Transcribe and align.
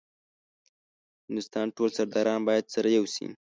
هندوستان 1.27 1.65
ټول 1.75 1.89
سرداران 1.97 2.39
باید 2.47 2.65
سره 2.73 2.87
یو 2.97 3.05
شي. 3.15 3.25